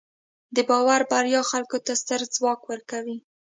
د 0.55 0.57
باور 0.69 1.01
بریا 1.11 1.41
خلکو 1.51 1.77
ته 1.85 1.91
ستر 2.01 2.19
ځواک 2.35 2.61
ورکوي. 2.71 3.17